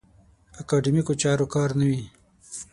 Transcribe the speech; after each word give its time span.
اکاډیمیکو 0.61 1.13
چارو 1.21 1.45
کار 1.53 1.69
نه 1.79 1.85
وي. 1.89 2.01